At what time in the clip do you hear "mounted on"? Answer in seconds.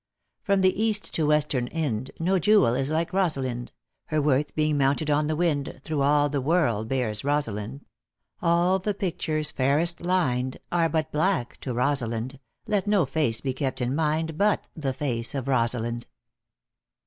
4.75-5.27